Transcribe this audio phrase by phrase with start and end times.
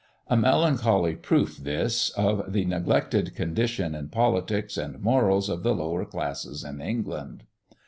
[0.25, 6.05] A melancholy proof this of the neglected condition in politics and morals of the lower
[6.05, 7.43] classes in England.